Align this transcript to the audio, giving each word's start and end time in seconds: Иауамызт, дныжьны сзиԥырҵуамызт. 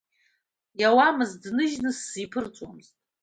Иауамызт, 0.81 1.35
дныжьны 1.43 1.89
сзиԥырҵуамызт. 1.97 2.95